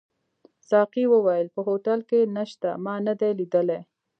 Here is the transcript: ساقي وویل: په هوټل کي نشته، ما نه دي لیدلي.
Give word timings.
ساقي 0.69 1.03
وویل: 1.09 1.47
په 1.55 1.59
هوټل 1.67 1.99
کي 2.09 2.19
نشته، 2.37 2.69
ما 2.83 2.95
نه 3.05 3.13
دي 3.19 3.31
لیدلي. 3.39 3.79